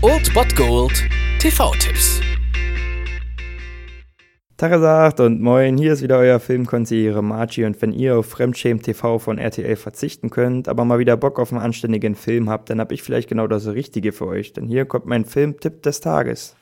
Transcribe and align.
Old 0.00 0.32
Bot 0.32 0.56
Gold 0.56 1.04
TV-Tipps. 1.40 2.22
Tagesacht 4.56 5.20
und 5.20 5.42
moin, 5.42 5.76
hier 5.76 5.92
ist 5.92 6.02
wieder 6.02 6.16
euer 6.16 6.40
Filmkonsigliere 6.40 7.22
Margie 7.22 7.66
und 7.66 7.82
wenn 7.82 7.92
ihr 7.92 8.16
auf 8.16 8.30
Fremdschämen 8.30 8.82
TV 8.82 9.18
von 9.18 9.36
RTL 9.36 9.76
verzichten 9.76 10.30
könnt, 10.30 10.68
aber 10.68 10.86
mal 10.86 10.98
wieder 10.98 11.18
Bock 11.18 11.38
auf 11.38 11.52
einen 11.52 11.60
anständigen 11.60 12.14
Film 12.14 12.48
habt, 12.48 12.70
dann 12.70 12.80
hab 12.80 12.92
ich 12.92 13.02
vielleicht 13.02 13.28
genau 13.28 13.46
das 13.46 13.66
Richtige 13.66 14.12
für 14.12 14.26
euch, 14.26 14.54
denn 14.54 14.66
hier 14.66 14.86
kommt 14.86 15.04
mein 15.04 15.26
Filmtipp 15.26 15.82
des 15.82 16.00
Tages. 16.00 16.56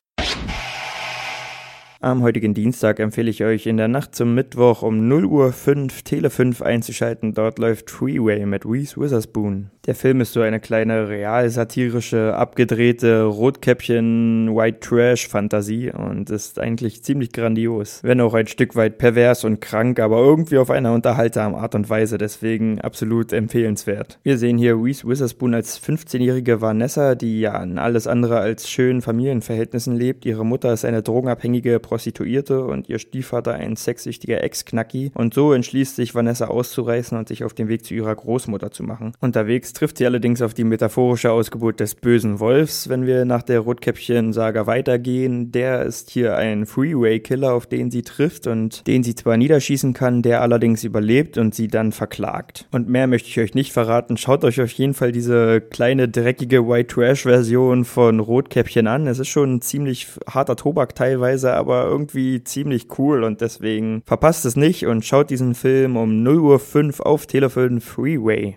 Am 2.00 2.22
heutigen 2.22 2.54
Dienstag 2.54 2.98
empfehle 2.98 3.30
ich 3.30 3.44
euch 3.44 3.66
in 3.66 3.76
der 3.76 3.86
Nacht 3.86 4.16
zum 4.16 4.34
Mittwoch 4.34 4.82
um 4.82 5.06
0 5.06 5.26
Uhr 5.26 5.52
5 5.52 6.02
Tele 6.02 6.30
5 6.30 6.60
einzuschalten. 6.60 7.34
Dort 7.34 7.60
läuft 7.60 7.88
Freeway 7.88 8.44
mit 8.46 8.66
Reese 8.66 9.00
Witherspoon. 9.00 9.70
Der 9.86 9.94
Film 9.94 10.20
ist 10.22 10.32
so 10.32 10.40
eine 10.40 10.60
kleine 10.60 11.10
real-satirische, 11.10 12.34
abgedrehte 12.34 13.24
Rotkäppchen-White-Trash-Fantasie 13.24 15.90
und 15.90 16.30
ist 16.30 16.58
eigentlich 16.58 17.04
ziemlich 17.04 17.32
grandios. 17.32 18.00
Wenn 18.02 18.22
auch 18.22 18.32
ein 18.32 18.46
Stück 18.46 18.76
weit 18.76 18.96
pervers 18.96 19.44
und 19.44 19.60
krank, 19.60 20.00
aber 20.00 20.20
irgendwie 20.20 20.56
auf 20.56 20.70
einer 20.70 20.94
unterhaltsamen 20.94 21.60
Art 21.60 21.74
und 21.74 21.90
Weise, 21.90 22.16
deswegen 22.16 22.80
absolut 22.80 23.34
empfehlenswert. 23.34 24.18
Wir 24.22 24.38
sehen 24.38 24.56
hier 24.56 24.74
Reese 24.74 25.06
Witherspoon 25.06 25.52
als 25.52 25.78
15-jährige 25.82 26.62
Vanessa, 26.62 27.14
die 27.14 27.40
ja 27.40 27.62
in 27.62 27.78
alles 27.78 28.06
andere 28.06 28.38
als 28.38 28.70
schönen 28.70 29.02
Familienverhältnissen 29.02 29.94
lebt. 29.94 30.24
Ihre 30.24 30.46
Mutter 30.46 30.72
ist 30.72 30.86
eine 30.86 31.02
drogenabhängige 31.02 31.78
Prostituierte 31.78 32.64
und 32.64 32.88
ihr 32.88 32.98
Stiefvater 32.98 33.52
ein 33.52 33.76
sexsüchtiger 33.76 34.42
Ex-Knacki. 34.42 35.12
Und 35.12 35.34
so 35.34 35.52
entschließt 35.52 35.96
sich 35.96 36.14
Vanessa 36.14 36.46
auszureißen 36.46 37.18
und 37.18 37.28
sich 37.28 37.44
auf 37.44 37.52
den 37.52 37.68
Weg 37.68 37.84
zu 37.84 37.92
ihrer 37.92 38.14
Großmutter 38.14 38.70
zu 38.70 38.82
machen. 38.82 39.12
Unterwegs 39.20 39.73
trifft 39.74 39.98
sie 39.98 40.06
allerdings 40.06 40.40
auf 40.40 40.54
die 40.54 40.64
metaphorische 40.64 41.30
Ausgeburt 41.30 41.80
des 41.80 41.94
bösen 41.94 42.40
Wolfs, 42.40 42.88
wenn 42.88 43.06
wir 43.06 43.24
nach 43.24 43.42
der 43.42 43.60
Rotkäppchen-Saga 43.60 44.66
weitergehen. 44.66 45.52
Der 45.52 45.82
ist 45.82 46.10
hier 46.10 46.36
ein 46.36 46.66
Freeway-Killer, 46.66 47.52
auf 47.52 47.66
den 47.66 47.90
sie 47.90 48.02
trifft 48.02 48.46
und 48.46 48.86
den 48.86 49.02
sie 49.02 49.14
zwar 49.14 49.36
niederschießen 49.36 49.92
kann, 49.92 50.22
der 50.22 50.40
allerdings 50.40 50.84
überlebt 50.84 51.38
und 51.38 51.54
sie 51.54 51.68
dann 51.68 51.92
verklagt. 51.92 52.66
Und 52.70 52.88
mehr 52.88 53.06
möchte 53.06 53.28
ich 53.28 53.38
euch 53.38 53.54
nicht 53.54 53.72
verraten. 53.72 54.16
Schaut 54.16 54.44
euch 54.44 54.60
auf 54.60 54.70
jeden 54.70 54.94
Fall 54.94 55.12
diese 55.12 55.60
kleine, 55.60 56.08
dreckige 56.08 56.66
White 56.66 56.94
Trash-Version 56.94 57.84
von 57.84 58.20
Rotkäppchen 58.20 58.86
an. 58.86 59.06
Es 59.06 59.18
ist 59.18 59.28
schon 59.28 59.56
ein 59.56 59.60
ziemlich 59.60 60.08
harter 60.28 60.56
Tobak 60.56 60.94
teilweise, 60.94 61.52
aber 61.52 61.84
irgendwie 61.84 62.42
ziemlich 62.44 62.86
cool 62.98 63.24
und 63.24 63.40
deswegen 63.40 64.02
verpasst 64.06 64.44
es 64.44 64.56
nicht 64.56 64.86
und 64.86 65.04
schaut 65.04 65.30
diesen 65.30 65.54
Film 65.54 65.96
um 65.96 66.22
0 66.22 66.38
Uhr 66.38 66.58
5 66.58 67.00
auf 67.00 67.26
Telefon 67.26 67.80
Freeway. 67.80 68.56